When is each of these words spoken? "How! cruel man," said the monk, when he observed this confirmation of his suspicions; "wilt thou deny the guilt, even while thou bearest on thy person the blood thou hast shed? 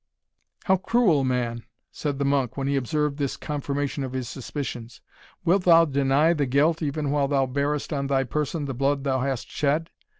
"How! 0.63 0.77
cruel 0.77 1.23
man," 1.23 1.61
said 1.91 2.17
the 2.17 2.25
monk, 2.25 2.57
when 2.57 2.65
he 2.67 2.75
observed 2.75 3.17
this 3.17 3.37
confirmation 3.37 4.03
of 4.03 4.13
his 4.13 4.27
suspicions; 4.27 4.99
"wilt 5.45 5.65
thou 5.65 5.85
deny 5.85 6.33
the 6.33 6.47
guilt, 6.47 6.81
even 6.81 7.11
while 7.11 7.27
thou 7.27 7.45
bearest 7.45 7.93
on 7.93 8.07
thy 8.07 8.23
person 8.23 8.65
the 8.65 8.73
blood 8.73 9.03
thou 9.03 9.19
hast 9.19 9.51
shed? 9.51 9.91